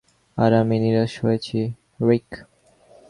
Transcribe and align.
আর 0.37 0.51
আমি 0.53 0.75
নিরাশ 0.79 1.13
হয়েছি, 1.23 1.59
রিক। 2.01 2.29